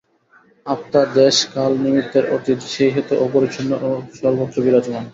আত্মা 0.65 1.01
দেশ-কাল-নিমিত্বের 1.15 2.25
অতীত, 2.35 2.59
সেই 2.67 2.91
হেতু 2.95 3.13
অপরিচ্ছিন্ন 3.25 3.71
ও 3.81 3.89
সর্বত্র 4.17 4.57
বিরাজমান। 4.65 5.05